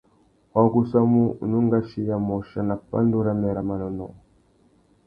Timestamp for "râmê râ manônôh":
3.25-4.13